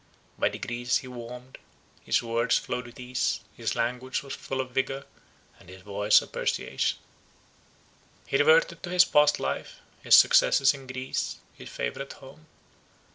[0.39, 1.59] By degrees he warmed;
[2.03, 5.05] his words flowed with ease, his language was full of vigour,
[5.59, 6.97] and his voice of persuasion.
[8.25, 12.47] He reverted to his past life, his successes in Greece, his favour at home.